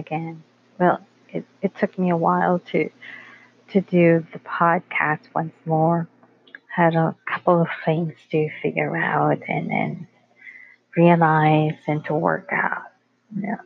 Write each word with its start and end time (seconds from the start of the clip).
Again. 0.00 0.42
Well, 0.78 1.00
it, 1.28 1.44
it 1.60 1.72
took 1.78 1.98
me 1.98 2.10
a 2.10 2.16
while 2.16 2.58
to 2.72 2.90
to 3.72 3.80
do 3.82 4.26
the 4.32 4.38
podcast 4.38 5.20
once 5.34 5.52
more. 5.66 6.08
Had 6.74 6.94
a 6.94 7.14
couple 7.28 7.60
of 7.60 7.68
things 7.84 8.14
to 8.30 8.48
figure 8.62 8.96
out 8.96 9.42
and 9.46 9.70
then 9.70 10.08
realize 10.96 11.74
and 11.86 12.02
to 12.06 12.14
work 12.14 12.48
out. 12.50 12.84
Yeah. 13.38 13.58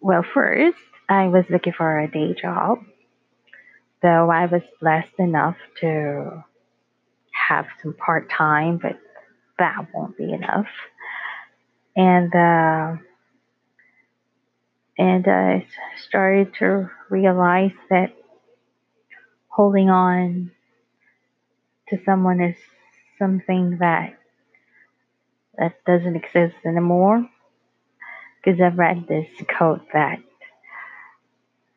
Well, 0.00 0.24
first, 0.34 0.78
I 1.08 1.28
was 1.28 1.44
looking 1.50 1.74
for 1.74 2.00
a 2.00 2.10
day 2.10 2.34
job, 2.40 2.78
though 4.02 4.30
I 4.30 4.46
was 4.46 4.62
blessed 4.80 5.18
enough 5.18 5.56
to 5.80 6.42
have 7.30 7.66
some 7.82 7.92
part 7.94 8.30
time, 8.30 8.78
but 8.78 8.98
that 9.58 9.86
won't 9.92 10.16
be 10.16 10.32
enough. 10.32 10.66
And 11.96 12.34
uh, 12.34 12.96
and 14.98 15.26
I 15.26 15.66
started 16.08 16.54
to 16.60 16.90
realize 17.10 17.72
that 17.90 18.14
holding 19.48 19.90
on 19.90 20.50
to 21.88 21.98
someone 22.04 22.40
is 22.40 22.56
something 23.18 23.78
that 23.80 24.16
that 25.56 25.84
doesn't 25.86 26.16
exist 26.16 26.56
anymore 26.66 27.28
because 28.42 28.60
I've 28.60 28.78
read 28.78 29.06
this 29.08 29.28
quote 29.56 29.82
that 29.92 30.18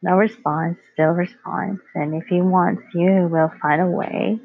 no 0.02 0.16
response, 0.16 0.78
still 0.94 1.10
response, 1.10 1.82
and 1.96 2.22
if 2.22 2.28
he 2.28 2.40
wants 2.40 2.84
you, 2.94 3.28
will 3.32 3.52
find 3.62 3.82
a 3.82 3.88
way. 3.88 4.40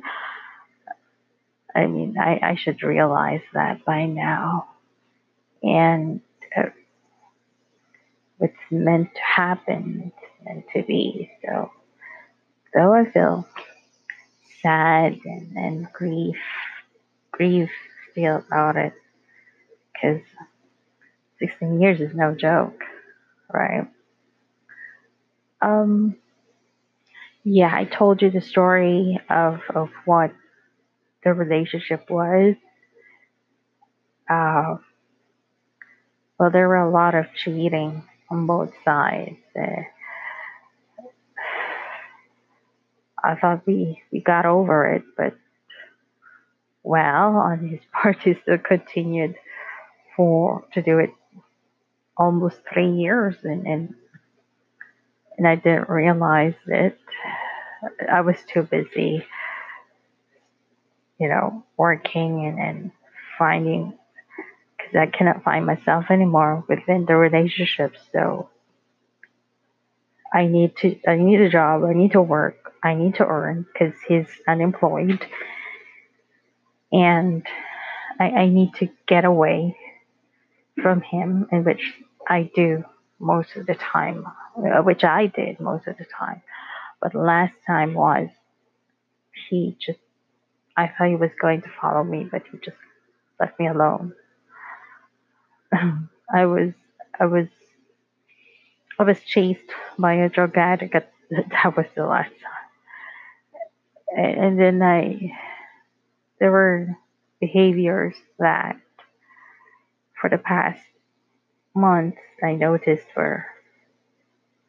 I 1.75 1.87
mean, 1.87 2.17
I, 2.19 2.41
I 2.43 2.55
should 2.57 2.83
realize 2.83 3.43
that 3.53 3.85
by 3.85 4.07
now. 4.07 4.69
And 5.63 6.21
uh, 6.57 6.71
what's 8.43 8.55
meant 8.73 9.15
to 9.15 9.21
happen, 9.21 10.13
it's 10.13 10.45
meant 10.45 10.65
to 10.75 10.83
be. 10.83 11.31
So, 11.45 11.71
though 12.75 12.93
I 12.93 13.09
feel 13.09 13.47
sad 14.61 15.17
and, 15.25 15.57
and 15.57 15.93
grief, 15.93 16.35
grief 17.31 17.71
feel 18.17 18.43
about 18.45 18.75
it, 18.75 18.95
because 19.93 20.23
16 21.39 21.81
years 21.81 22.01
is 22.01 22.17
no 22.17 22.35
joke, 22.35 22.83
right? 23.49 23.87
Um, 25.61 26.17
yeah, 27.45 27.73
I 27.73 27.85
told 27.85 28.23
you 28.23 28.31
the 28.33 28.41
story 28.41 29.21
of, 29.31 29.61
of 29.73 29.91
what 30.05 30.33
the 31.23 31.33
relationship 31.33 32.11
was. 32.11 32.57
Uh, 34.29 34.79
well, 36.41 36.51
there 36.51 36.67
were 36.67 36.75
a 36.75 36.91
lot 36.91 37.15
of 37.15 37.27
cheating 37.37 38.03
on 38.33 38.47
both 38.47 38.73
sides. 38.85 39.37
I 43.25 43.37
thought 43.37 43.67
we, 43.67 44.03
we 44.11 44.21
got 44.21 44.47
over 44.47 44.95
it, 44.95 45.05
but 45.17 45.35
well, 46.83 47.37
on 47.37 47.69
his 47.69 47.81
part, 47.93 48.23
he 48.23 48.35
still 48.35 48.59
continued 48.59 49.37
for 50.17 50.65
to 50.73 50.83
do 50.83 50.99
it 50.99 51.11
almost 52.17 52.59
three 52.73 52.91
years, 52.91 53.37
and 53.45 53.67
and, 53.67 53.95
and 55.39 55.47
I 55.47 55.55
didn't 55.57 55.89
realize 55.89 56.55
it. 56.67 56.99
I 58.11 58.21
was 58.21 58.37
too 58.53 58.63
busy, 58.63 59.25
you 61.19 61.29
know, 61.29 61.65
working 61.77 62.47
and, 62.47 62.59
and 62.61 62.91
finding 63.39 63.99
because 64.93 65.09
I 65.09 65.17
cannot 65.17 65.43
find 65.43 65.67
myself 65.67 66.07
anymore 66.11 66.65
within 66.69 67.07
the 67.07 67.17
relationship. 67.17 67.95
So 68.13 68.49
I 70.33 70.47
need 70.47 70.77
to 70.79 70.99
I 71.07 71.17
need 71.17 71.41
a 71.41 71.51
job. 71.51 71.85
I 71.85 71.93
need 71.93 72.13
to 72.13 72.23
work. 72.23 72.75
I 72.83 72.95
need 72.95 73.17
to 73.17 73.27
earn 73.27 73.67
because 73.73 73.95
he's 74.09 74.27
unemployed, 74.49 75.25
and 76.91 77.47
I, 78.19 78.25
I 78.25 78.49
need 78.49 78.75
to 78.81 78.89
get 79.07 79.25
away 79.25 79.77
from 80.83 81.01
him, 81.01 81.47
in 81.53 81.65
which 81.65 81.95
I 82.29 82.51
do 82.55 82.85
most 83.21 83.55
of 83.57 83.67
the 83.67 83.75
time, 83.75 84.27
uh, 84.57 84.83
which 84.83 85.05
I 85.05 85.27
did 85.27 85.61
most 85.61 85.87
of 85.87 85.97
the 85.97 86.07
time. 86.19 86.43
But 87.01 87.15
last 87.15 87.55
time 87.67 87.95
was 87.95 88.29
he 89.49 89.77
just 89.81 90.01
I 90.77 90.89
thought 90.89 91.09
he 91.09 91.17
was 91.17 91.31
going 91.41 91.63
to 91.63 91.69
follow 91.81 92.03
me, 92.03 92.27
but 92.31 92.43
he 92.51 92.59
just 92.59 92.79
left 93.39 93.61
me 93.61 93.69
alone. 93.69 94.15
I 96.35 96.47
was 96.47 96.73
I 97.19 97.27
was 97.27 97.49
I 98.99 99.05
was 99.05 99.21
chased 99.21 99.71
by 99.99 100.15
a 100.15 100.29
drug 100.29 100.57
addict. 100.57 100.95
That 101.31 101.77
was 101.77 101.87
the 101.97 102.05
last 102.05 102.31
time. 102.31 102.63
And 104.15 104.61
then 104.61 104.83
I 104.83 105.33
there 106.39 106.53
were 106.53 106.99
behaviors 107.41 108.15
that 108.39 108.77
for 110.21 110.29
the 110.29 110.39
past 110.39 110.83
months 111.75 112.19
I 112.43 112.55
noticed 112.55 113.07
were 113.17 113.47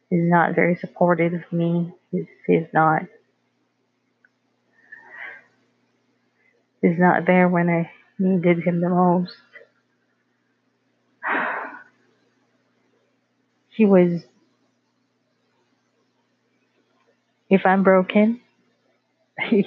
he's 0.09 0.23
not 0.23 0.55
very 0.55 0.75
supportive 0.75 1.33
of 1.33 1.51
me. 1.51 1.91
He's 2.11 2.27
he's 2.47 2.67
not 2.73 3.03
he's 6.81 6.97
not 6.97 7.25
there 7.25 7.49
when 7.49 7.69
I 7.69 7.91
needed 8.19 8.63
him 8.63 8.79
the 8.79 8.89
most. 8.89 9.35
He 13.69 13.85
was 13.85 14.21
if 17.49 17.65
I'm 17.65 17.83
broken, 17.83 18.41
he's 19.49 19.65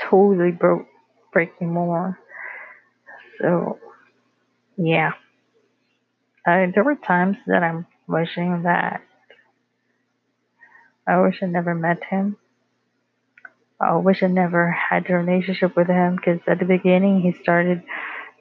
totally 0.00 0.52
broke 0.52 0.86
breaking 1.32 1.72
more. 1.72 2.18
So 3.40 3.78
yeah. 4.76 5.12
Uh, 6.46 6.66
there 6.74 6.84
were 6.84 6.94
times 6.94 7.36
that 7.46 7.62
I'm 7.62 7.86
wishing 8.06 8.62
that 8.62 9.02
I 11.06 11.20
wish 11.20 11.42
I 11.42 11.46
never 11.46 11.74
met 11.74 12.04
him. 12.04 12.36
I 13.80 13.96
wish 13.96 14.22
I 14.22 14.26
never 14.26 14.70
had 14.70 15.08
a 15.08 15.14
relationship 15.16 15.76
with 15.76 15.88
him 15.88 16.16
because 16.16 16.40
at 16.46 16.58
the 16.58 16.64
beginning 16.64 17.20
he 17.20 17.32
started 17.42 17.82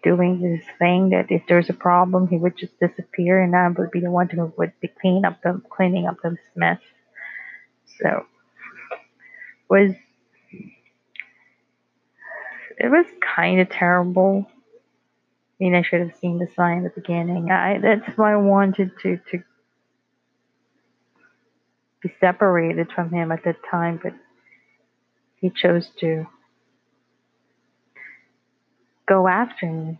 doing 0.04 0.42
this 0.42 0.66
thing 0.80 1.10
that 1.10 1.32
if 1.32 1.44
there's 1.48 1.70
a 1.70 1.74
problem 1.74 2.28
he 2.28 2.38
would 2.38 2.58
just 2.58 2.80
disappear 2.80 3.42
and 3.42 3.56
I 3.56 3.68
would 3.68 3.92
be 3.92 4.00
the 4.00 4.12
one 4.12 4.30
who 4.30 4.54
would 4.58 4.74
be 4.80 4.88
cleaning 4.88 5.26
up 5.26 5.42
the 5.42 5.62
cleaning 5.70 6.08
up 6.08 6.18
this 6.24 6.40
mess. 6.56 6.80
So 8.00 8.26
was 9.70 9.92
it 12.78 12.90
was 12.90 13.06
kind 13.36 13.60
of 13.60 13.70
terrible. 13.70 14.46
I 14.50 15.64
mean, 15.64 15.76
I 15.76 15.82
should 15.82 16.02
have 16.02 16.16
seen 16.22 16.38
the 16.38 16.48
sign 16.56 16.86
at 16.86 16.94
the 16.94 17.02
beginning. 17.02 17.50
I 17.50 17.80
that's 17.80 18.18
why 18.18 18.34
I 18.34 18.38
wanted 18.38 18.92
to 19.02 19.20
to 19.32 19.44
be 22.02 22.14
separated 22.20 22.92
from 22.92 23.12
him 23.12 23.32
at 23.32 23.44
that 23.44 23.58
time, 23.70 24.00
but 24.02 24.14
he 25.38 25.50
chose 25.50 25.90
to 26.00 26.28
go 29.08 29.28
after 29.28 29.66
me 29.68 30.00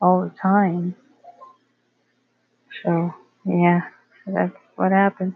all 0.00 0.22
the 0.22 0.34
time. 0.40 0.94
So 2.82 3.14
yeah, 3.44 3.82
that's 4.26 4.56
what 4.76 4.92
happened. 4.92 5.34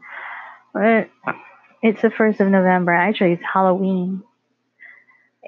But 0.73 1.11
it's 1.83 2.03
the 2.03 2.11
first 2.11 2.41
of 2.41 2.49
November. 2.49 2.93
Actually, 2.93 3.33
it's 3.33 3.43
Halloween, 3.53 4.23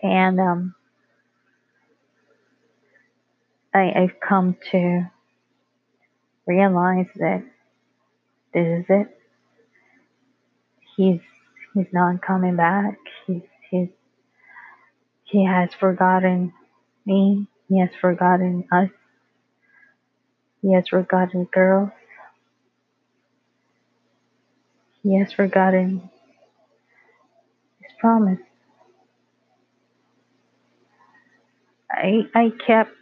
and 0.02 0.40
um, 0.40 0.74
I, 3.74 3.92
I've 3.96 4.20
come 4.20 4.56
to 4.72 5.10
realize 6.46 7.06
that 7.16 7.44
this 8.54 8.80
is 8.80 8.86
it. 8.88 9.18
He's 10.96 11.20
he's 11.74 11.92
not 11.92 12.22
coming 12.22 12.56
back. 12.56 12.98
He's 13.26 13.42
he's 13.70 13.88
he 15.26 15.44
has 15.44 15.70
forgotten 15.74 16.52
me. 17.04 17.48
He 17.68 17.80
has 17.80 17.90
forgotten 18.00 18.66
us. 18.72 18.90
He 20.62 20.72
has 20.74 20.88
forgotten 20.88 21.48
girls. 21.52 21.90
He 25.02 25.18
has 25.18 25.32
forgotten 25.32 26.10
his 27.80 27.92
promise. 28.00 28.40
I 31.90 32.28
I 32.34 32.52
kept 32.66 32.92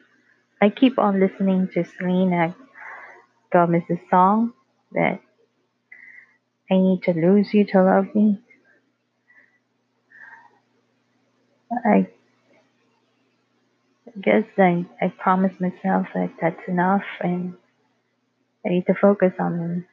I 0.62 0.70
keep 0.70 0.98
on 0.98 1.20
listening 1.20 1.68
to 1.74 1.84
Selena 1.84 2.56
Gomez's 3.52 3.98
song 4.10 4.54
that 4.92 5.20
I 6.70 6.74
need 6.74 7.02
to 7.04 7.12
lose 7.12 7.52
you 7.52 7.66
to 7.66 7.82
love 7.82 8.14
me. 8.14 8.40
I 11.84 12.08
guess 14.20 14.44
I, 14.58 14.84
I 15.00 15.12
promised 15.18 15.60
myself 15.60 16.06
that 16.14 16.32
that's 16.40 16.68
enough 16.68 17.02
and 17.20 17.54
I 18.64 18.70
need 18.70 18.86
to 18.86 18.94
focus 18.94 19.32
on 19.38 19.58
him. 19.58 19.86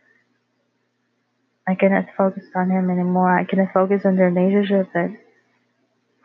I 1.67 1.75
cannot 1.75 2.05
focus 2.17 2.43
on 2.55 2.69
him 2.69 2.89
anymore. 2.89 3.37
I 3.37 3.45
cannot 3.45 3.73
focus 3.73 4.01
on 4.05 4.15
the 4.15 4.23
relationship 4.23 4.91
that 4.93 5.15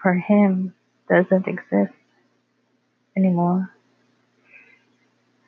for 0.02 0.14
him 0.14 0.74
doesn't 1.08 1.46
exist 1.46 1.92
anymore. 3.16 3.70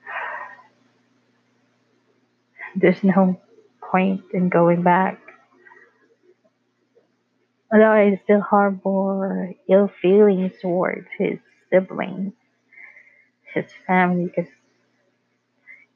There's 2.77 3.03
no 3.03 3.41
point 3.81 4.23
in 4.33 4.49
going 4.49 4.83
back. 4.83 5.21
Although 7.73 7.93
I 7.93 8.21
still 8.25 8.41
harbor 8.41 9.53
ill 9.69 9.91
feelings 10.01 10.53
towards 10.63 11.07
his 11.19 11.39
siblings, 11.71 12.33
his 13.55 13.67
family, 13.87 14.27
because 14.27 14.51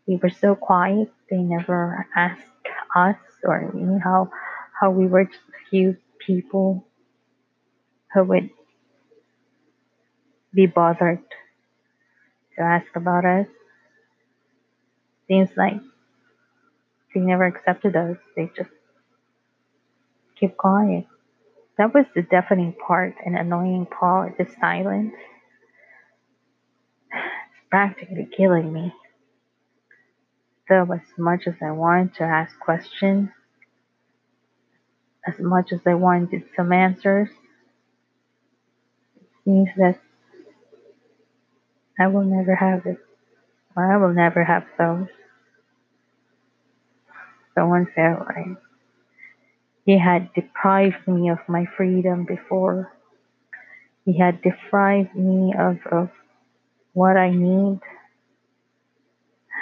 we 0.07 0.17
were 0.17 0.31
so 0.31 0.55
quiet. 0.55 1.13
They 1.31 1.39
never 1.39 2.07
asked 2.17 2.43
us 2.97 3.17
or 3.45 3.71
know, 3.75 4.01
how 4.03 4.31
how 4.81 4.91
we 4.91 5.07
were 5.07 5.25
just 5.25 5.39
a 5.49 5.71
few 5.71 5.97
people 6.27 6.87
who 8.15 8.25
would 8.25 8.51
be 10.55 10.67
bothered 10.67 11.21
to 12.57 12.63
ask 12.63 12.87
about 12.97 13.25
us. 13.25 13.47
Seems 15.29 15.51
like 15.57 15.81
they 17.15 17.21
never 17.21 17.45
accepted 17.47 17.97
us. 17.97 18.17
They 18.37 18.51
just 18.57 18.71
keep 20.39 20.57
quiet. 20.57 21.07
That 21.79 21.95
was 21.95 22.07
the 22.15 22.23
deafening 22.23 22.75
part 22.75 23.15
and 23.25 23.37
annoying 23.37 23.87
part, 23.87 24.39
the 24.39 24.47
silence. 24.61 25.15
Practically 27.73 28.29
killing 28.37 28.71
me. 28.71 28.93
Though 30.69 30.87
as 30.93 31.01
much 31.17 31.47
as 31.47 31.55
I 31.63 31.71
wanted 31.71 32.15
to 32.17 32.25
ask 32.25 32.61
questions, 32.61 33.31
as 35.27 35.37
much 35.39 35.73
as 35.73 35.81
I 35.87 35.95
wanted 35.95 36.43
some 36.55 36.71
answers, 36.71 37.31
it 39.17 39.27
seems 39.43 39.71
that 39.79 39.99
I 41.99 42.09
will 42.09 42.25
never 42.25 42.55
have 42.55 42.85
it. 42.85 42.99
I 43.75 43.97
will 43.97 44.13
never 44.13 44.45
have 44.45 44.67
those. 44.77 45.09
So 47.55 47.73
unfair? 47.73 48.59
He 49.87 49.99
had 49.99 50.29
deprived 50.35 51.09
me 51.09 51.31
of 51.31 51.39
my 51.49 51.65
freedom 51.75 52.27
before. 52.27 52.93
He 54.05 54.19
had 54.19 54.43
deprived 54.43 55.17
me 55.17 55.55
of, 55.59 55.79
of 55.91 56.11
what 56.93 57.17
I 57.17 57.31
need. 57.31 57.81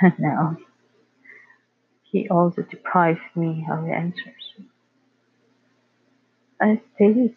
now, 0.19 0.57
he 2.03 2.29
also 2.29 2.63
deprived 2.63 3.21
me 3.37 3.67
of 3.71 3.85
the 3.85 3.93
answers. 3.93 4.55
I 6.61 6.81
stayed. 6.95 7.37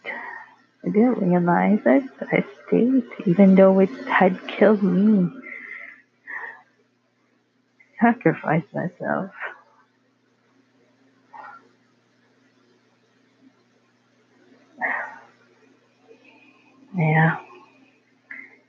I 0.86 0.90
didn't 0.90 1.19
realize 1.19 1.80
it, 1.86 2.04
but 2.19 2.28
I 2.31 2.45
stayed, 2.68 3.06
even 3.25 3.56
though 3.56 3.80
it 3.80 3.90
had 4.07 4.48
killed 4.48 4.84
me. 4.84 5.30
Sacrificed 8.01 8.74
myself. 8.74 9.31
Yeah, 16.95 17.38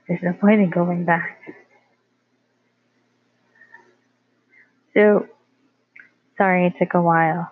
there's 0.07 0.21
no 0.23 0.33
point 0.33 0.61
in 0.61 0.69
going 0.69 1.05
back. 1.05 1.39
So, 4.93 5.27
sorry 6.37 6.67
it 6.67 6.73
took 6.79 6.93
a 6.93 7.01
while. 7.01 7.51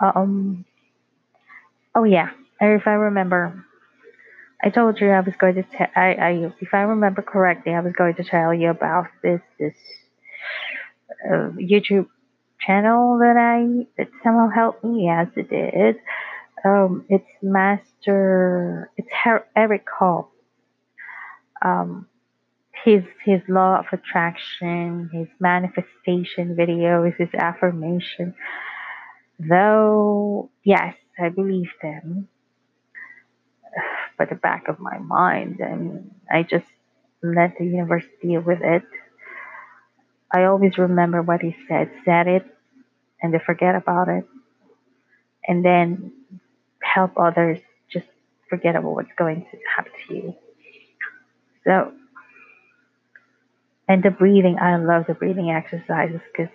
Um, 0.00 0.64
oh 1.94 2.04
yeah, 2.04 2.30
if 2.60 2.86
I 2.86 2.92
remember, 2.92 3.64
I 4.62 4.70
told 4.70 5.00
you 5.00 5.10
I 5.10 5.20
was 5.20 5.34
going 5.40 5.54
to 5.56 5.62
tell. 5.62 5.88
I, 5.96 6.14
I, 6.14 6.52
if 6.60 6.74
I 6.74 6.80
remember 6.82 7.22
correctly, 7.22 7.72
I 7.74 7.80
was 7.80 7.92
going 7.96 8.14
to 8.16 8.24
tell 8.24 8.52
you 8.52 8.70
about 8.70 9.06
this 9.22 9.40
this 9.58 9.74
uh, 11.26 11.50
YouTube 11.56 12.06
channel 12.60 13.18
that 13.18 13.36
I 13.36 13.86
that 13.96 14.10
somehow 14.22 14.48
helped 14.50 14.84
me. 14.84 15.06
Yes, 15.06 15.28
it 15.36 15.50
did. 15.50 15.96
Um, 16.64 17.04
it's 17.08 17.28
Master. 17.42 18.90
It's 18.96 19.08
Her- 19.24 19.46
Eric 19.56 19.86
Hall. 19.98 20.30
Um, 21.62 22.06
his 22.84 23.02
his 23.24 23.40
law 23.48 23.80
of 23.80 23.86
attraction, 23.92 25.10
his 25.12 25.28
manifestation 25.40 26.56
videos, 26.56 27.16
his 27.16 27.28
affirmation. 27.34 28.34
Though 29.40 30.50
yes, 30.64 30.94
I 31.18 31.30
believe 31.30 31.70
them 31.82 32.28
but 34.18 34.28
the 34.28 34.34
back 34.34 34.68
of 34.68 34.78
my 34.78 34.98
mind 34.98 35.60
and 35.60 36.10
I 36.30 36.42
just 36.42 36.66
let 37.22 37.58
the 37.58 37.64
universe 37.64 38.04
deal 38.22 38.40
with 38.40 38.60
it. 38.62 38.82
I 40.32 40.44
always 40.44 40.76
remember 40.78 41.22
what 41.22 41.40
he 41.40 41.56
said, 41.68 41.90
said 42.04 42.28
it, 42.28 42.44
and 43.22 43.32
to 43.32 43.40
forget 43.40 43.74
about 43.74 44.08
it, 44.08 44.24
and 45.46 45.64
then 45.64 46.12
help 46.82 47.12
others 47.18 47.58
just 47.90 48.06
forget 48.50 48.76
about 48.76 48.94
what's 48.94 49.12
going 49.16 49.46
to 49.50 49.58
happen 49.74 49.92
to 50.06 50.14
you. 50.14 50.34
So, 51.68 51.92
and 53.88 54.02
the 54.02 54.10
breathing, 54.10 54.58
I 54.60 54.76
love 54.76 55.04
the 55.06 55.14
breathing 55.14 55.50
exercises 55.50 56.20
because 56.32 56.52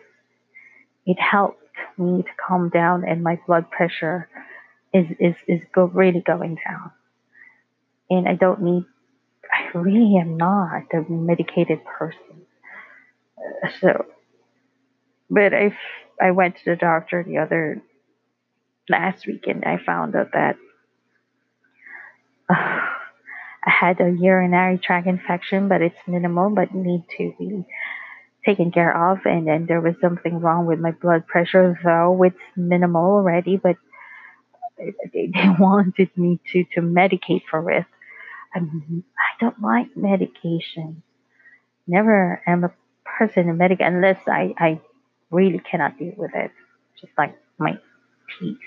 it 1.05 1.19
helped 1.19 1.61
me 1.97 2.23
to 2.23 2.29
calm 2.47 2.69
down, 2.69 3.03
and 3.07 3.23
my 3.23 3.39
blood 3.47 3.69
pressure 3.71 4.27
is 4.93 5.05
is 5.19 5.35
is 5.47 5.61
go 5.73 5.85
really 5.85 6.21
going 6.25 6.57
down 6.67 6.91
and 8.09 8.27
I 8.27 8.35
don't 8.35 8.61
need, 8.61 8.85
I 9.51 9.77
really 9.77 10.17
am 10.17 10.37
not 10.37 10.83
a 10.93 11.09
medicated 11.09 11.83
person. 11.85 12.45
Uh, 13.37 13.69
so, 13.81 14.05
but 15.29 15.53
I, 15.53 15.75
I 16.21 16.31
went 16.31 16.57
to 16.57 16.71
the 16.71 16.75
doctor 16.75 17.23
the 17.27 17.39
other 17.39 17.81
last 18.89 19.25
weekend. 19.25 19.63
I 19.65 19.77
found 19.83 20.15
out 20.15 20.31
that 20.33 20.57
uh, 22.49 22.82
had 23.83 23.99
a 23.99 24.09
urinary 24.09 24.77
tract 24.77 25.07
infection, 25.07 25.67
but 25.67 25.81
it's 25.81 26.07
minimal, 26.07 26.49
but 26.49 26.73
need 26.73 27.03
to 27.17 27.33
be 27.37 27.65
taken 28.45 28.71
care 28.71 29.11
of. 29.11 29.19
And 29.25 29.47
then 29.47 29.65
there 29.67 29.81
was 29.81 29.95
something 30.01 30.39
wrong 30.39 30.65
with 30.65 30.79
my 30.79 30.91
blood 30.91 31.27
pressure, 31.27 31.77
though 31.83 32.23
it's 32.23 32.37
minimal 32.55 33.03
already, 33.03 33.57
but 33.57 33.75
they, 34.77 35.27
they 35.33 35.49
wanted 35.59 36.09
me 36.15 36.39
to, 36.51 36.63
to 36.75 36.81
medicate 36.81 37.43
for 37.49 37.69
it. 37.71 37.85
I'm, 38.55 39.03
I 39.17 39.43
don't 39.43 39.61
like 39.61 39.97
medication. 39.97 41.03
Never 41.85 42.41
am 42.47 42.63
a 42.63 42.71
person 43.03 43.49
in 43.49 43.57
medic 43.57 43.79
unless 43.81 44.19
I, 44.27 44.53
I 44.57 44.81
really 45.29 45.59
cannot 45.59 45.97
deal 45.97 46.13
with 46.15 46.31
it. 46.33 46.51
Just 47.01 47.11
like 47.17 47.35
my 47.57 47.77
teeth. 48.39 48.57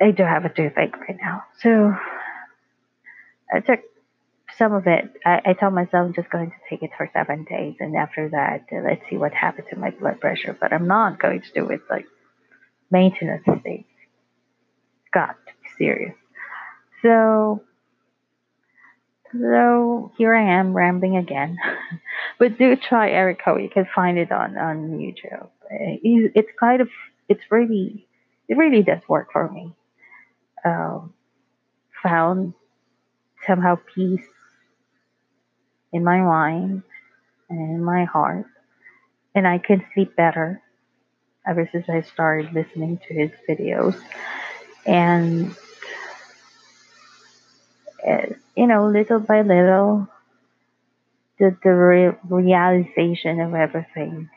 I 0.00 0.12
do 0.12 0.22
have 0.22 0.46
a 0.46 0.48
toothache 0.48 0.96
right 0.96 1.18
now. 1.20 1.42
So 1.60 1.94
I 3.52 3.60
took 3.60 3.80
some 4.56 4.72
of 4.72 4.86
it. 4.86 5.10
I, 5.24 5.40
I 5.46 5.52
told 5.54 5.74
myself 5.74 6.06
I'm 6.06 6.14
just 6.14 6.30
going 6.30 6.50
to 6.50 6.56
take 6.68 6.82
it 6.82 6.90
for 6.96 7.10
seven 7.12 7.44
days. 7.44 7.76
And 7.80 7.96
after 7.96 8.28
that, 8.30 8.66
uh, 8.72 8.82
let's 8.84 9.02
see 9.08 9.16
what 9.16 9.32
happens 9.32 9.68
to 9.70 9.76
my 9.76 9.90
blood 9.90 10.20
pressure. 10.20 10.56
But 10.58 10.72
I'm 10.72 10.86
not 10.86 11.20
going 11.20 11.42
to 11.42 11.52
do 11.52 11.68
it 11.70 11.80
like 11.90 12.06
maintenance 12.90 13.44
to 13.46 13.56
be 13.56 13.86
serious. 15.78 16.14
So 17.02 17.62
so 19.32 20.12
here 20.18 20.34
I 20.34 20.58
am 20.58 20.74
rambling 20.74 21.16
again. 21.16 21.56
but 22.38 22.58
do 22.58 22.74
try 22.76 23.10
Eric. 23.10 23.40
You 23.46 23.70
can 23.72 23.86
find 23.94 24.18
it 24.18 24.32
on, 24.32 24.56
on 24.56 24.98
YouTube. 24.98 25.48
It's 25.70 26.50
kind 26.58 26.80
of, 26.80 26.88
it's 27.28 27.42
really, 27.50 28.08
it 28.48 28.56
really 28.56 28.82
does 28.82 29.00
work 29.08 29.28
for 29.32 29.48
me. 29.48 29.72
Um, 30.64 31.14
found 32.02 32.54
somehow 33.46 33.78
peace 33.94 34.24
in 35.92 36.04
my 36.04 36.20
mind 36.20 36.82
and 37.48 37.60
in 37.76 37.84
my 37.84 38.04
heart. 38.04 38.46
And 39.34 39.46
I 39.46 39.58
can 39.58 39.84
sleep 39.94 40.16
better 40.16 40.62
ever 41.46 41.68
since 41.72 41.88
I 41.88 42.02
started 42.02 42.52
listening 42.52 43.00
to 43.08 43.14
his 43.14 43.30
videos. 43.48 44.00
And 44.86 45.54
eh, 48.04 48.26
you 48.56 48.66
know, 48.66 48.88
little 48.88 49.20
by 49.20 49.42
little, 49.42 50.08
the, 51.38 51.56
the 51.62 51.70
re- 51.70 52.18
realization 52.28 53.40
of 53.40 53.54
everything, 53.54 54.28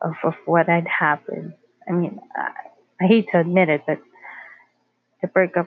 of, 0.00 0.14
of 0.24 0.34
what 0.46 0.68
had 0.68 0.86
happened. 0.86 1.54
I 1.88 1.92
mean, 1.92 2.20
I, 2.36 2.52
I 3.00 3.06
hate 3.06 3.28
to 3.32 3.40
admit 3.40 3.68
it, 3.68 3.82
but 3.86 3.98
the 5.20 5.28
breakup 5.28 5.66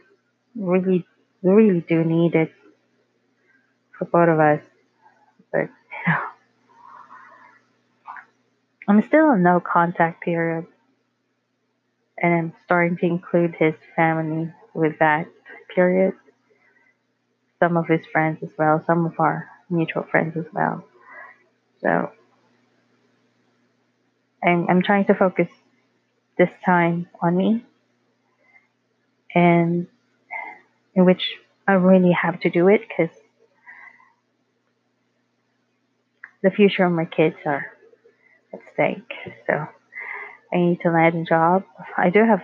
really, 0.55 1.05
really 1.55 1.81
do 1.81 2.03
need 2.03 2.35
it 2.35 2.51
for 3.97 4.05
both 4.05 4.29
of 4.29 4.39
us. 4.39 4.61
But, 5.51 5.61
you 5.61 6.13
know, 6.13 6.19
I'm 8.87 9.01
still 9.07 9.31
in 9.31 9.43
no 9.43 9.59
contact 9.59 10.23
period, 10.23 10.65
and 12.17 12.33
I'm 12.33 12.53
starting 12.65 12.97
to 12.97 13.05
include 13.05 13.55
his 13.55 13.75
family 13.95 14.53
with 14.73 14.99
that 14.99 15.27
period. 15.73 16.13
Some 17.59 17.75
of 17.75 17.87
his 17.87 18.05
friends 18.11 18.39
as 18.43 18.49
well, 18.57 18.83
some 18.85 19.05
of 19.05 19.19
our 19.19 19.49
mutual 19.69 20.03
friends 20.03 20.37
as 20.37 20.45
well. 20.53 20.83
So 21.81 22.11
I'm, 24.43 24.67
I'm 24.69 24.83
trying 24.83 25.05
to 25.05 25.15
focus 25.15 25.47
this 26.37 26.49
time 26.63 27.07
on 27.21 27.35
me, 27.35 27.65
and 29.33 29.87
in 30.97 31.05
which 31.05 31.21
I 31.67 31.73
really 31.73 32.11
have 32.11 32.39
to 32.41 32.49
do 32.49 32.67
it 32.67 32.81
because 32.81 33.15
the 36.41 36.49
future 36.49 36.85
of 36.85 36.91
my 36.91 37.05
kids 37.05 37.35
are 37.45 37.67
at 38.51 38.59
stake. 38.73 39.13
So 39.45 39.53
I 40.51 40.55
need 40.57 40.79
to 40.81 40.89
land 40.89 41.15
a 41.15 41.23
job. 41.23 41.63
I 41.95 42.09
do 42.09 42.25
have 42.25 42.41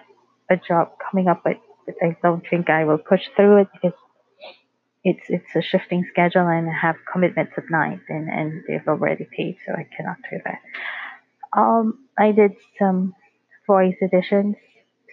a 0.49 0.55
job 0.55 0.91
coming 0.99 1.27
up, 1.27 1.41
but 1.43 1.59
I 2.01 2.15
don't 2.21 2.47
think 2.47 2.69
I 2.69 2.85
will 2.85 2.99
push 2.99 3.21
through 3.35 3.61
it 3.61 3.67
because 3.73 3.97
it's 5.03 5.25
it's 5.29 5.55
a 5.55 5.61
shifting 5.61 6.05
schedule 6.09 6.47
and 6.47 6.69
I 6.69 6.73
have 6.79 6.95
commitments 7.11 7.53
at 7.57 7.69
night 7.69 7.99
and, 8.07 8.29
and 8.29 8.63
they've 8.67 8.87
already 8.87 9.27
paid, 9.35 9.57
so 9.65 9.73
I 9.73 9.87
cannot 9.97 10.17
do 10.29 10.37
that. 10.45 10.61
Um, 11.59 12.05
I 12.17 12.31
did 12.31 12.53
some 12.79 13.13
voice 13.67 13.95
editions, 14.01 14.55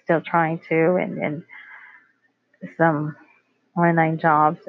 still 0.04 0.20
trying 0.20 0.61
to, 0.68 0.97
and, 0.97 1.18
and 1.18 1.42
some 2.76 3.16
online 3.80 4.18
jobs. 4.18 4.60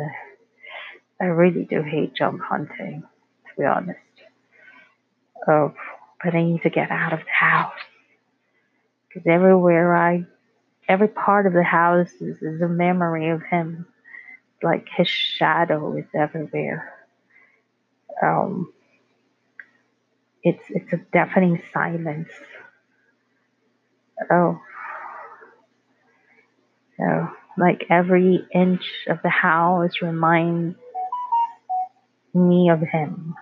I 1.21 1.25
really 1.25 1.65
do 1.65 1.81
hate 1.83 2.15
job 2.15 2.39
hunting, 2.39 3.03
to 3.47 3.61
be 3.61 3.65
honest. 3.65 3.99
Oh, 5.47 5.73
but 6.23 6.35
I 6.35 6.43
need 6.43 6.63
to 6.63 6.69
get 6.69 6.91
out 6.91 7.13
of 7.13 7.19
the 7.19 7.31
house 7.31 7.73
because 9.07 9.27
everywhere 9.27 9.95
I, 9.95 10.25
every 10.87 11.07
part 11.07 11.45
of 11.47 11.53
the 11.53 11.63
house 11.63 12.11
is, 12.21 12.41
is 12.41 12.61
a 12.61 12.67
memory 12.67 13.29
of 13.29 13.43
him. 13.43 13.85
Like 14.63 14.87
his 14.95 15.07
shadow 15.07 15.97
is 15.97 16.05
everywhere. 16.15 16.93
Um, 18.21 18.71
it's 20.43 20.63
it's 20.69 20.93
a 20.93 20.97
deafening 21.11 21.61
silence. 21.73 22.29
Oh, 24.31 24.59
so 26.97 27.29
like 27.57 27.85
every 27.89 28.45
inch 28.53 28.83
of 29.07 29.19
the 29.23 29.29
house 29.29 30.01
reminds 30.01 30.77
me 32.33 32.69
of 32.69 32.79
him. 32.79 33.35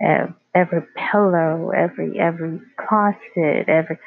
Every 0.00 0.82
pillow, 1.10 1.70
every 1.70 2.18
every 2.18 2.60
closet, 2.76 3.68
every 3.68 3.98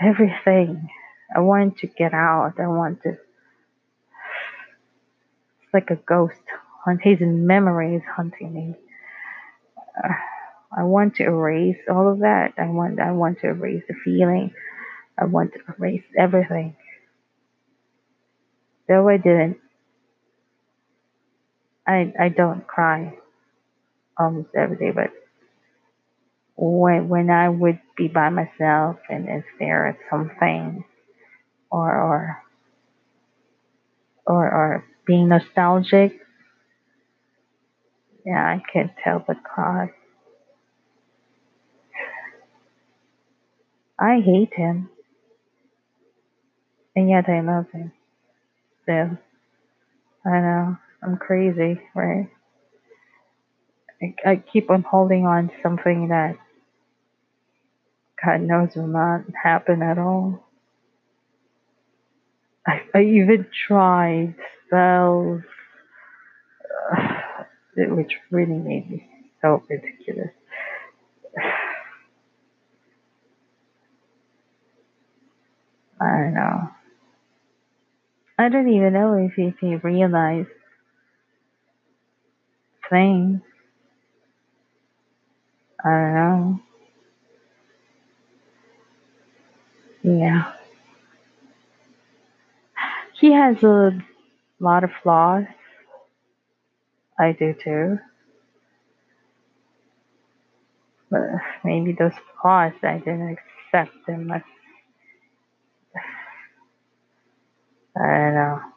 everything. 0.00 0.88
I 1.34 1.40
want 1.40 1.78
to 1.78 1.88
get 1.88 2.14
out. 2.14 2.54
I 2.58 2.68
want 2.68 3.02
to. 3.02 3.10
It's 3.10 3.18
like 5.74 5.90
a 5.90 5.96
ghost. 5.96 6.34
His 7.02 7.18
memory 7.20 7.96
is 7.96 8.02
hunting 8.16 8.54
me. 8.54 8.74
Uh, 10.02 10.14
I 10.76 10.84
want 10.84 11.16
to 11.16 11.24
erase 11.24 11.78
all 11.90 12.10
of 12.10 12.20
that. 12.20 12.54
I 12.58 12.68
want. 12.68 13.00
I 13.00 13.12
want 13.12 13.40
to 13.40 13.48
erase 13.48 13.82
the 13.88 13.94
feeling. 14.04 14.52
I 15.18 15.24
want 15.24 15.52
to 15.54 15.60
erase 15.76 16.04
everything. 16.16 16.76
Though 18.88 19.08
I 19.08 19.16
didn't. 19.18 19.58
I 21.86 22.12
I 22.20 22.28
don't 22.30 22.66
cry 22.66 23.16
almost 24.18 24.50
every 24.56 24.76
day, 24.76 24.92
but 24.94 25.10
when 26.56 27.08
when 27.08 27.30
I 27.30 27.48
would 27.48 27.80
be 27.96 28.08
by 28.08 28.30
myself 28.30 28.98
and, 29.08 29.28
stare 29.56 29.88
at 29.88 29.98
something 30.10 30.84
or 31.70 31.90
or 31.96 32.42
or 34.26 34.44
or 34.52 34.84
being 35.06 35.28
nostalgic, 35.28 36.18
yeah, 38.26 38.44
I 38.44 38.62
can't 38.72 38.92
tell 39.04 39.24
but 39.26 39.42
cry. 39.44 39.90
I 43.98 44.20
hate 44.20 44.54
him, 44.54 44.90
and 46.96 47.08
yet 47.10 47.28
I 47.28 47.40
love 47.40 47.66
him. 47.72 47.92
I 48.88 50.40
know 50.40 50.76
I'm 51.02 51.16
crazy, 51.18 51.80
right? 51.94 52.28
I, 54.02 54.14
I 54.30 54.36
keep 54.52 54.70
on 54.70 54.82
holding 54.82 55.26
on 55.26 55.48
to 55.48 55.54
something 55.62 56.08
that 56.08 56.36
God 58.24 58.42
knows 58.42 58.70
will 58.76 58.86
not 58.88 59.22
happen 59.42 59.82
at 59.82 59.98
all. 59.98 60.44
I, 62.66 62.82
I 62.94 63.02
even 63.02 63.46
tried 63.68 64.34
spells, 64.66 65.42
uh, 66.98 67.44
which 67.76 68.12
really 68.30 68.54
made 68.58 68.90
me 68.90 69.08
so 69.42 69.62
ridiculous. 69.68 70.30
I 76.00 76.06
don't 76.18 76.34
know. 76.34 76.70
I 78.38 78.48
don't 78.48 78.68
even 78.68 78.92
know 78.94 79.14
if 79.14 79.58
he 79.60 79.76
realize 79.76 80.46
things. 82.90 83.40
I 85.84 85.90
don't 85.90 86.14
know. 86.14 86.60
Yeah. 90.02 90.52
He 93.20 93.32
has 93.32 93.62
a 93.62 93.98
lot 94.60 94.84
of 94.84 94.90
flaws. 95.02 95.46
I 97.18 97.32
do 97.32 97.54
too. 97.54 97.98
But 101.10 101.22
maybe 101.64 101.92
those 101.92 102.12
flaws 102.42 102.72
I 102.82 102.98
didn't 102.98 103.38
accept 103.72 103.94
them. 104.06 104.30
I 104.32 104.42
don't 107.98 108.34
know. 108.34 108.60
Uh, 108.62 108.70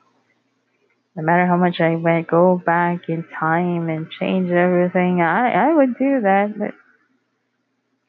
no 1.15 1.23
matter 1.23 1.45
how 1.45 1.57
much 1.57 1.81
I 1.81 1.95
went 1.95 2.27
go 2.27 2.61
back 2.65 3.09
in 3.09 3.25
time 3.37 3.89
and 3.89 4.09
change 4.09 4.49
everything, 4.51 5.21
I, 5.21 5.69
I 5.69 5.73
would 5.73 5.97
do 5.97 6.21
that, 6.21 6.57
but 6.57 6.73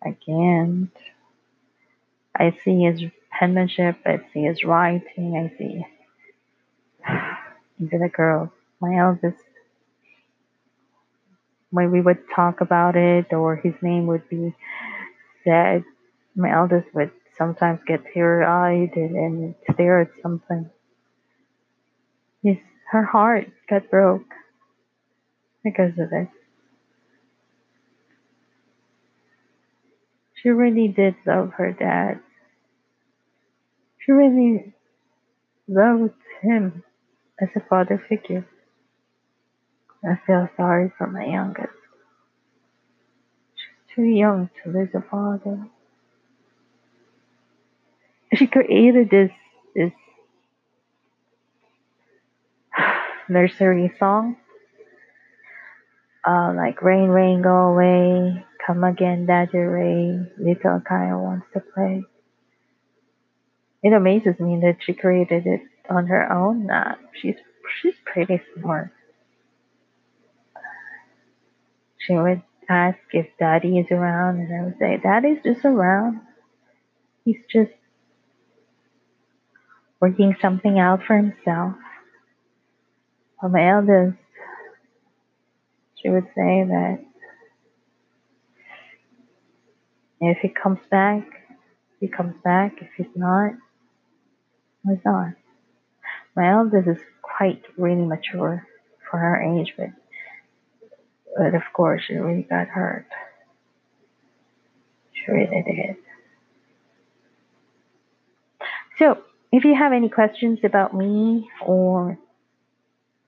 I 0.03 0.17
can't. 0.25 0.91
I 2.37 2.57
see 2.65 2.83
his 2.85 3.03
penmanship, 3.31 3.97
I 4.07 4.21
see 4.33 4.45
his 4.45 4.63
writing, 4.65 5.37
I 5.37 5.59
see 5.59 5.85
even 7.85 8.01
the 8.01 8.09
girl, 8.09 8.53
my 8.81 8.97
eldest, 8.97 9.43
when 11.71 11.91
we 11.91 12.01
would 12.01 12.19
talk 12.35 12.61
about 12.61 12.97
it 12.97 13.33
or 13.33 13.57
his 13.57 13.75
name 13.83 14.07
would 14.07 14.29
be 14.29 14.55
said, 15.45 15.85
my 16.37 16.53
eldest 16.53 16.87
would 16.95 17.11
sometimes 17.37 17.81
get 17.87 18.05
teary 18.13 18.45
eyed 18.45 18.97
and, 18.97 19.17
and 19.17 19.55
stare 19.73 20.01
at 20.01 20.11
something. 20.23 20.71
His, 22.43 22.57
her 22.91 23.05
heart 23.05 23.49
got 23.69 23.91
broke 23.91 24.33
because 25.63 25.93
of 25.99 26.13
it. 26.13 26.29
She 30.43 30.49
really 30.49 30.89
did 30.89 31.15
love 31.27 31.53
her 31.59 31.73
dad. 31.73 32.21
She 33.99 34.13
really 34.13 34.73
loved 35.69 36.15
him 36.43 36.83
as 37.41 37.49
a 37.55 37.61
father 37.69 38.03
figure. 38.09 38.47
I 40.03 40.19
feel 40.27 40.49
sorry 40.57 40.91
for 40.97 41.07
my 41.07 41.27
youngest. 41.27 41.69
She's 43.55 43.95
too 43.95 44.05
young 44.05 44.49
to 44.65 44.71
lose 44.71 44.89
a 44.95 45.03
father. 45.03 45.69
She 48.35 48.47
created 48.47 49.11
this 49.11 49.31
this 49.75 49.93
nursery 53.31 53.93
song, 53.99 54.37
uh, 56.27 56.53
like 56.55 56.83
"Rain, 56.83 57.09
Rain, 57.09 57.43
Go 57.43 57.73
Away," 57.73 58.45
"Come 58.67 58.85
Again, 58.85 59.27
Daddy 59.27 59.59
Ray," 59.59 60.21
"Little 60.39 60.81
Kyle 60.81 61.23
Wants 61.23 61.47
to 61.55 61.61
Play." 61.61 62.05
It 63.83 63.93
amazes 63.93 64.39
me 64.41 64.61
that 64.63 64.79
she 64.83 64.93
created 64.93 65.47
it 65.47 65.63
on 65.89 66.07
her 66.09 66.31
own. 66.33 66.67
Nah, 66.67 66.97
she's 67.15 67.37
she's 67.81 67.95
pretty 68.05 68.43
smart. 68.55 68.91
She 71.99 72.15
would 72.15 72.43
ask 72.69 72.99
if 73.13 73.27
Daddy 73.39 73.79
is 73.79 73.91
around, 73.91 74.41
and 74.41 74.55
I 74.55 74.65
would 74.65 74.79
say, 74.79 74.99
"Daddy's 75.03 75.43
just 75.45 75.65
around. 75.65 76.21
He's 77.25 77.41
just 77.51 77.73
working 80.01 80.37
something 80.43 80.79
out 80.79 81.03
for 81.05 81.17
himself." 81.17 81.77
My 83.49 83.71
eldest, 83.71 84.19
she 85.97 86.11
would 86.11 86.27
say 86.35 86.65
that 86.65 87.05
If 90.21 90.39
he 90.39 90.49
comes 90.49 90.81
back, 90.91 91.27
he 91.99 92.09
comes 92.09 92.35
back. 92.45 92.75
If 92.81 92.89
he's 92.97 93.17
not, 93.17 93.53
he's 94.87 95.05
not. 95.05 95.33
My 96.37 96.53
eldest 96.53 96.89
is 96.89 96.99
quite 97.23 97.63
really 97.79 98.05
mature 98.05 98.67
for 99.11 99.19
her 99.19 99.41
age, 99.43 99.75
but 99.77 99.89
but 101.37 101.55
of 101.55 101.63
course 101.73 102.03
she 102.07 102.15
really 102.15 102.43
got 102.43 102.69
hurt. 102.69 103.07
She 105.13 105.33
really 105.33 105.63
did. 105.63 105.97
So, 108.99 109.23
if 109.53 109.65
you 109.65 109.75
have 109.75 109.95
any 109.95 110.11
questions 110.11 110.59
about 110.65 110.95
me 110.95 111.49
or 111.65 112.19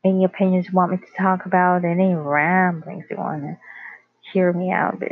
any 0.05 0.25
opinions 0.25 0.67
you 0.67 0.73
want 0.73 0.93
me 0.93 0.99
to 0.99 1.13
talk 1.17 1.47
about, 1.47 1.85
any 1.85 2.15
ramblings 2.15 3.05
you 3.11 3.17
want 3.17 3.43
to 3.43 3.59
hear 4.33 4.53
me 4.53 4.71
out, 4.71 5.03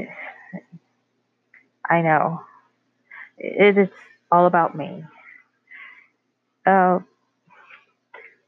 I 1.89 2.03
know 2.03 2.41
it 3.39 3.79
is 3.79 3.89
all 4.31 4.47
about 4.47 4.77
me. 4.77 5.05
Uh, 6.67 7.01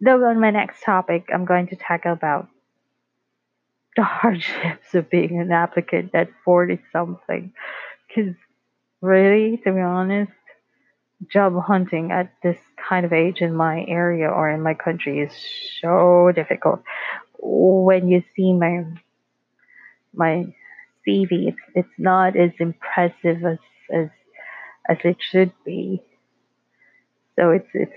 though 0.01 0.25
on 0.25 0.41
my 0.41 0.51
next 0.51 0.83
topic, 0.83 1.29
I'm 1.33 1.45
going 1.45 1.69
to 1.69 1.77
tackle 1.77 2.13
about 2.13 2.49
the 3.97 4.03
hardships 4.03 4.95
of 4.95 5.11
being 5.11 5.41
an 5.41 5.53
applicant 5.53 6.15
at 6.15 6.29
40 6.45 6.81
something. 6.93 7.53
Because 8.09 8.35
really, 9.01 9.59
to 9.65 9.73
be 9.73 9.81
honest, 9.81 10.33
job 11.31 11.55
hunting 11.67 12.11
at 12.11 12.33
this 12.43 12.57
kind 12.89 13.05
of 13.05 13.13
age 13.13 13.41
in 13.41 13.55
my 13.55 13.85
area 13.87 14.29
or 14.29 14.51
in 14.51 14.63
my 14.63 14.75
country 14.75 15.21
is 15.21 15.33
so 15.81 16.33
difficult. 16.35 16.83
When 17.39 18.09
you 18.09 18.23
see 18.37 18.53
my 18.53 18.85
my 20.15 20.55
CV, 21.07 21.49
it's 21.49 21.59
it's 21.75 21.99
not 21.99 22.37
as 22.37 22.51
impressive 22.59 23.45
as 23.45 23.59
as 23.93 24.09
as 24.89 24.99
it 25.05 25.17
should 25.21 25.53
be. 25.65 26.03
So 27.37 27.51
it's 27.51 27.69
it's 27.75 27.93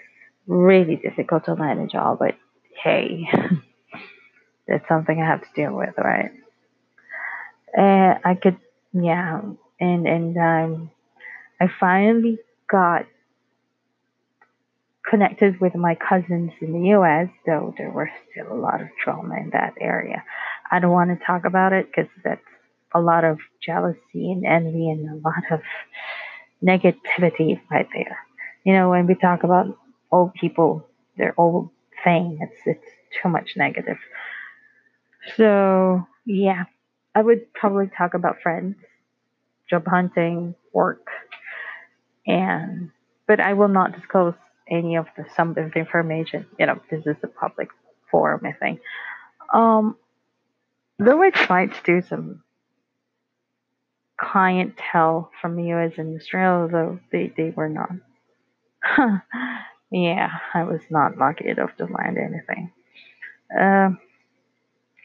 really 0.48 0.96
difficult 0.96 1.46
to 1.46 1.54
land 1.54 1.82
a 1.82 1.88
job, 1.88 2.20
but 2.20 2.36
hey, 2.84 3.28
that's 4.68 4.88
something 4.88 5.22
I 5.22 5.26
have 5.26 5.42
to 5.42 5.48
deal 5.56 5.74
with, 5.74 5.94
right? 5.98 6.32
And 7.76 8.20
I 8.24 8.36
could, 8.36 8.58
yeah, 8.94 9.42
and 9.80 10.08
and 10.08 10.38
um, 10.38 10.92
I 11.60 11.68
finally 11.80 12.40
got 12.70 13.06
connected 15.10 15.60
with 15.60 15.76
my 15.76 15.96
cousins 15.96 16.52
in 16.62 16.74
the 16.74 16.90
U.S., 16.90 17.28
though 17.46 17.74
there 17.78 17.92
was 17.92 18.08
still 18.32 18.52
a 18.52 18.60
lot 18.60 18.82
of 18.82 18.88
trauma 19.04 19.36
in 19.38 19.52
that 19.52 19.74
area. 19.80 20.24
I 20.72 20.80
don't 20.80 20.92
want 20.92 21.18
to 21.18 21.26
talk 21.26 21.46
about 21.46 21.74
it 21.74 21.88
because 21.88 22.10
that's 22.24 22.42
a 22.94 23.00
lot 23.00 23.24
of 23.24 23.40
jealousy 23.64 24.32
and 24.32 24.46
envy 24.46 24.90
and 24.90 25.10
a 25.10 25.28
lot 25.28 25.44
of 25.52 25.62
negativity 26.64 27.60
right 27.70 27.88
there. 27.94 28.18
You 28.64 28.74
know, 28.74 28.90
when 28.90 29.06
we 29.06 29.16
talk 29.16 29.44
about 29.44 29.78
old 30.12 30.34
people, 30.34 30.88
their 31.18 31.34
old 31.38 31.70
thing, 32.04 32.40
it's 32.42 32.62
it's 32.66 32.92
too 33.22 33.30
much 33.30 33.52
negative. 33.56 33.98
So 35.36 36.06
yeah, 36.26 36.64
I 37.14 37.22
would 37.22 37.54
probably 37.54 37.90
talk 37.96 38.14
about 38.14 38.42
friends, 38.42 38.76
job 39.70 39.86
hunting, 39.88 40.56
work, 40.74 41.06
and 42.26 42.92
but 43.28 43.40
I 43.40 43.54
will 43.54 43.68
not 43.68 43.94
disclose 43.96 44.34
any 44.70 44.96
of 44.96 45.08
the 45.18 45.26
some 45.36 45.50
of 45.50 45.56
the 45.56 45.72
information. 45.76 46.46
You 46.60 46.68
know, 46.68 46.82
this 46.90 47.06
is 47.06 47.18
a 47.24 47.28
public 47.28 47.70
forum, 48.10 48.42
I 48.46 48.54
think. 48.54 48.82
Um, 49.54 49.98
though 51.00 51.22
I 51.22 51.30
tried 51.30 51.74
to 51.74 51.84
do 51.84 52.02
some 52.08 52.44
clientele 54.18 55.32
from 55.42 55.56
the 55.56 55.74
US 55.74 55.94
and 55.98 56.20
Australia, 56.20 56.70
though 56.72 57.00
they, 57.12 57.34
they 57.36 57.50
were 57.50 57.70
not. 57.70 57.92
yeah, 59.92 60.30
I 60.54 60.64
was 60.64 60.82
not 60.90 61.18
lucky 61.18 61.50
enough 61.50 61.76
to 61.78 61.86
land 61.86 62.18
anything. 62.18 62.72
Uh, 63.52 63.90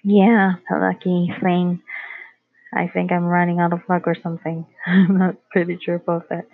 yeah, 0.03 0.55
the 0.69 0.79
lucky 0.79 1.33
thing. 1.43 1.83
I 2.73 2.87
think 2.87 3.11
I'm 3.11 3.25
running 3.25 3.59
out 3.59 3.73
of 3.73 3.81
luck 3.89 4.07
or 4.07 4.15
something. 4.15 4.65
I'm 4.87 5.19
not 5.19 5.37
pretty 5.51 5.79
sure 5.83 5.97
about 5.97 6.29
that. 6.29 6.47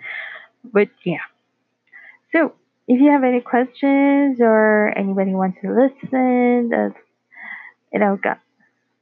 But 0.63 0.89
yeah. 1.03 1.21
So, 2.33 2.53
if 2.87 3.01
you 3.01 3.11
have 3.11 3.23
any 3.23 3.41
questions 3.41 4.39
or 4.39 4.93
anybody 4.97 5.33
wants 5.33 5.59
to 5.61 5.69
listen, 5.69 6.71
uh, 6.73 6.89
you 7.91 7.99
know, 7.99 8.17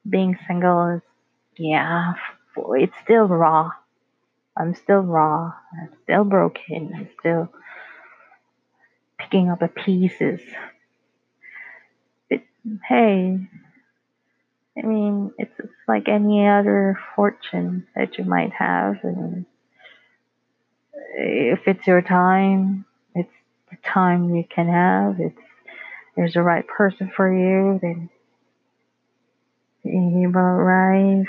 being 0.10 0.38
single 0.48 0.96
is, 0.96 1.02
yeah, 1.58 2.14
it's 2.58 2.94
still 3.04 3.28
raw. 3.28 3.72
I'm 4.58 4.74
still 4.76 5.02
raw. 5.02 5.54
I'm 5.74 5.90
still 6.04 6.24
broken. 6.24 6.92
I'm 6.96 7.10
still 7.20 7.50
picking 9.20 9.50
up 9.50 9.60
the 9.60 9.68
pieces. 9.68 10.42
But 12.30 12.42
hey, 12.88 13.38
I 14.78 14.82
mean, 14.82 15.32
it's, 15.38 15.54
it's 15.60 15.74
like 15.88 16.08
any 16.08 16.48
other 16.48 16.98
fortune 17.16 17.88
that 17.96 18.18
you 18.18 18.26
might 18.26 18.54
have, 18.54 18.96
and 19.04 19.46
if 21.18 21.68
it's 21.68 21.86
your 21.86 22.02
time, 22.02 22.85
time 23.84 24.36
you 24.36 24.44
can 24.50 24.68
have. 24.68 25.20
It's 25.20 25.40
there's 26.16 26.34
the 26.34 26.42
right 26.42 26.66
person 26.68 27.12
for 27.16 27.32
you, 27.32 27.80
then 27.82 28.10
you 29.84 30.30
will 30.30 30.40
arrive 30.40 31.26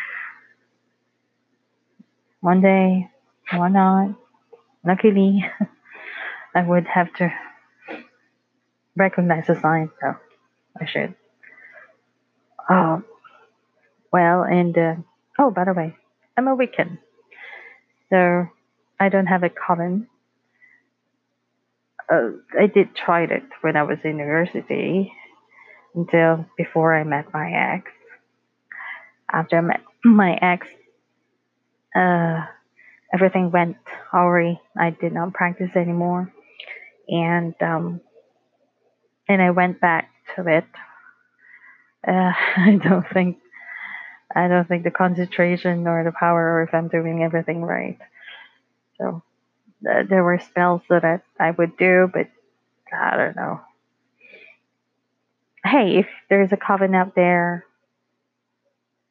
one 2.40 2.60
day, 2.60 3.10
why 3.50 3.68
not? 3.68 4.14
Luckily, 4.84 5.44
I 6.54 6.62
would 6.62 6.86
have 6.86 7.12
to 7.14 7.32
recognize 8.94 9.48
the 9.48 9.60
sign, 9.60 9.90
so 10.00 10.14
I 10.80 10.86
should. 10.86 11.14
Um, 12.68 13.04
well, 14.12 14.42
and 14.42 14.78
uh, 14.78 14.94
oh, 15.38 15.50
by 15.50 15.64
the 15.64 15.72
way, 15.72 15.96
I'm 16.36 16.48
a 16.48 16.56
Wiccan, 16.56 16.98
so 18.10 18.46
I 19.00 19.08
don't 19.08 19.26
have 19.26 19.42
a 19.42 19.50
coven. 19.50 20.06
Uh, 22.10 22.30
I 22.58 22.66
did 22.66 22.94
try 22.94 23.24
it 23.24 23.42
when 23.62 23.76
I 23.76 23.82
was 23.82 23.98
in 24.04 24.18
university 24.18 25.12
until 25.94 26.46
before 26.56 26.94
I 26.94 27.04
met 27.04 27.32
my 27.32 27.50
ex. 27.74 27.90
After 29.32 29.58
I 29.58 29.60
met 29.60 29.80
my 30.04 30.38
ex, 30.40 30.66
uh, 31.96 32.44
everything 33.12 33.50
went 33.50 33.76
awry. 34.12 34.60
I 34.78 34.90
did 34.90 35.12
not 35.12 35.34
practice 35.34 35.70
anymore, 35.74 36.32
and 37.08 37.54
um, 37.60 38.00
and 39.28 39.42
I 39.42 39.50
went 39.50 39.80
back 39.80 40.08
to 40.36 40.46
it. 40.46 40.64
Uh, 42.06 42.32
I 42.56 42.78
don't 42.82 43.06
think 43.12 43.38
I 44.34 44.48
don't 44.48 44.68
think 44.68 44.84
the 44.84 44.90
concentration 44.90 45.88
or 45.88 46.04
the 46.04 46.12
power, 46.12 46.58
or 46.58 46.62
if 46.62 46.74
I'm 46.74 46.88
doing 46.88 47.22
everything 47.22 47.62
right. 47.62 47.98
So 48.98 49.22
uh, 49.84 50.02
there 50.08 50.24
were 50.24 50.38
spells 50.38 50.82
that 50.88 51.04
I, 51.04 51.20
I 51.38 51.50
would 51.50 51.76
do, 51.76 52.10
but 52.12 52.28
I 52.92 53.16
don't 53.16 53.36
know. 53.36 53.60
Hey, 55.64 55.98
if 55.98 56.06
there's 56.30 56.52
a 56.52 56.56
coven 56.56 56.94
out 56.94 57.14
there, 57.14 57.64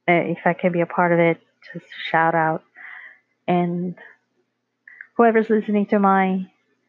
uh, 0.08 0.14
if 0.14 0.40
I 0.46 0.54
can 0.54 0.72
be 0.72 0.82
a 0.82 0.86
part 0.86 1.12
of 1.12 1.20
it, 1.20 1.40
just 1.74 1.86
shout 2.10 2.36
out. 2.36 2.64
And 3.48 3.96
whoever's 5.18 5.50
listening 5.50 5.88
to 5.88 6.00
my 6.00 6.46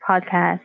podcast, 0.07 0.61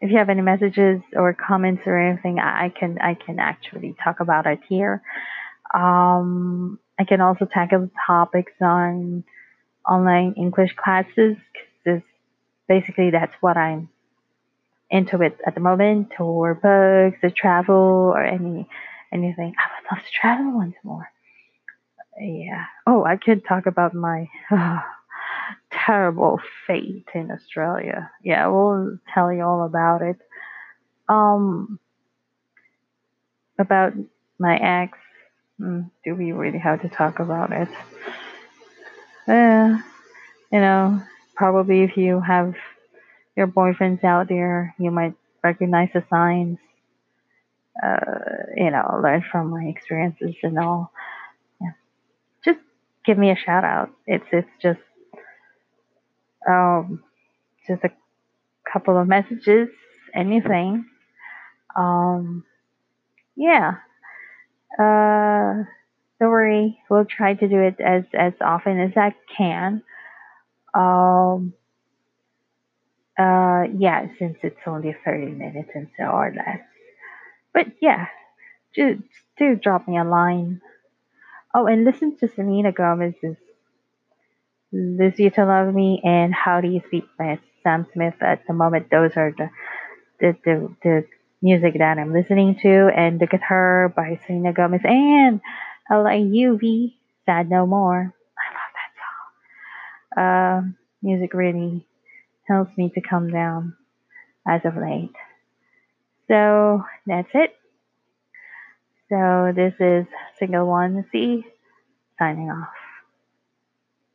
if 0.00 0.10
you 0.10 0.18
have 0.18 0.30
any 0.30 0.42
messages 0.42 1.00
or 1.14 1.34
comments 1.34 1.82
or 1.86 1.98
anything, 1.98 2.38
I 2.38 2.68
can 2.68 2.98
I 3.00 3.14
can 3.14 3.38
actually 3.40 3.96
talk 4.02 4.20
about 4.20 4.46
it 4.46 4.60
here. 4.68 5.02
Um, 5.74 6.78
I 6.98 7.04
can 7.04 7.20
also 7.20 7.46
tackle 7.46 7.90
topics 8.06 8.52
on 8.60 9.24
online 9.88 10.34
English 10.36 10.74
classes 10.76 11.36
basically 12.68 13.10
that's 13.10 13.34
what 13.40 13.56
I'm 13.56 13.88
into 14.90 15.20
it 15.22 15.38
at 15.46 15.54
the 15.54 15.60
moment, 15.60 16.12
or 16.18 16.54
books, 16.54 17.18
or 17.22 17.30
travel, 17.30 18.12
or 18.14 18.22
any 18.22 18.68
anything. 19.12 19.54
I 19.58 19.68
would 19.70 19.96
love 19.96 20.04
to 20.04 20.10
travel 20.20 20.52
once 20.52 20.76
more. 20.84 21.08
Yeah. 22.20 22.64
Oh, 22.86 23.04
I 23.04 23.16
could 23.16 23.44
talk 23.44 23.66
about 23.66 23.94
my 23.94 24.28
uh, 24.50 24.80
terrible 25.70 26.40
fate 26.66 27.06
in 27.14 27.30
Australia. 27.30 28.10
Yeah, 28.22 28.48
we'll 28.48 28.98
tell 29.12 29.32
you 29.32 29.42
all 29.42 29.64
about 29.64 30.02
it. 30.02 30.16
Um, 31.08 31.78
about 33.58 33.94
my 34.38 34.56
ex. 34.56 34.98
Mm, 35.60 35.90
do 36.04 36.14
we 36.14 36.32
really 36.32 36.58
have 36.58 36.82
to 36.82 36.88
talk 36.88 37.18
about 37.18 37.52
it? 37.52 37.68
Yeah, 39.26 39.80
you 40.52 40.60
know, 40.60 41.02
probably 41.38 41.84
if 41.84 41.96
you 41.96 42.20
have 42.20 42.54
your 43.36 43.46
boyfriends 43.46 44.02
out 44.02 44.28
there, 44.28 44.74
you 44.78 44.90
might 44.90 45.14
recognize 45.42 45.88
the 45.94 46.04
signs. 46.10 46.58
Uh, 47.80 48.50
you 48.56 48.70
know, 48.72 49.00
learn 49.02 49.24
from 49.30 49.50
my 49.50 49.64
experiences 49.66 50.34
and 50.42 50.58
all. 50.58 50.90
Yeah. 51.60 51.70
Just 52.44 52.58
give 53.06 53.16
me 53.16 53.30
a 53.30 53.36
shout 53.36 53.62
out. 53.62 53.90
It's 54.04 54.24
it's 54.32 54.48
just 54.60 54.80
um, 56.48 57.04
just 57.68 57.84
a 57.84 57.90
couple 58.70 58.98
of 58.98 59.06
messages, 59.06 59.68
anything. 60.12 60.86
Um, 61.76 62.44
yeah. 63.36 63.74
Uh, 64.76 65.62
don't 66.18 66.30
worry. 66.30 66.78
We'll 66.90 67.04
try 67.04 67.34
to 67.34 67.48
do 67.48 67.60
it 67.60 67.76
as 67.80 68.02
as 68.12 68.32
often 68.40 68.80
as 68.80 68.90
I 68.96 69.14
can. 69.36 69.84
Um, 70.78 71.54
uh, 73.18 73.64
yeah, 73.76 74.06
since 74.18 74.38
it's 74.42 74.60
only 74.66 74.94
30 75.04 75.32
minutes 75.32 75.70
and 75.74 75.88
so 75.98 76.04
or 76.04 76.32
less. 76.34 76.60
But 77.52 77.66
yeah, 77.80 78.06
just 78.74 79.02
do 79.36 79.56
drop 79.56 79.88
me 79.88 79.98
a 79.98 80.04
line. 80.04 80.60
Oh, 81.54 81.66
and 81.66 81.84
listen 81.84 82.16
to 82.18 82.28
Selena 82.28 82.72
Gomez's 82.72 83.36
You 84.70 85.30
to 85.30 85.44
Love 85.44 85.74
Me 85.74 86.00
and 86.04 86.34
How 86.34 86.60
Do 86.60 86.68
You 86.68 86.82
Sleep 86.90 87.08
by 87.18 87.40
Sam 87.62 87.86
Smith. 87.92 88.14
At 88.20 88.46
the 88.46 88.52
moment, 88.52 88.90
those 88.90 89.12
are 89.16 89.32
the 89.36 89.50
the, 90.20 90.36
the, 90.44 90.76
the 90.82 91.04
music 91.42 91.74
that 91.78 91.98
I'm 91.98 92.12
listening 92.12 92.58
to, 92.62 92.88
and 92.94 93.20
The 93.20 93.26
Guitar 93.26 93.92
by 93.94 94.20
Selena 94.26 94.52
Gomez 94.52 94.80
and 94.84 95.40
LAUV, 95.90 96.94
Sad 97.24 97.48
No 97.48 97.66
More. 97.66 98.14
I 98.36 98.46
love 98.54 98.72
that 98.74 98.92
song. 98.98 100.07
Uh, 100.18 100.62
music 101.02 101.32
really 101.32 101.86
helps 102.48 102.76
me 102.76 102.90
to 102.94 103.00
calm 103.00 103.30
down 103.30 103.76
as 104.48 104.60
of 104.64 104.76
late. 104.76 105.14
So 106.26 106.82
that's 107.06 107.28
it. 107.34 107.54
So 109.08 109.52
this 109.54 109.74
is 109.80 110.06
single 110.38 110.66
one 110.66 111.04
C 111.12 111.44
signing 112.18 112.50
off. 112.50 112.87